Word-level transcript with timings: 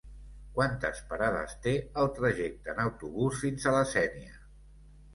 Quantes 0.53 1.01
parades 1.11 1.53
té 1.67 1.75
el 2.05 2.11
trajecte 2.17 2.75
en 2.75 2.83
autobús 2.89 3.41
fins 3.47 3.71
a 3.75 3.79
la 3.81 3.87
Sénia? 3.95 4.39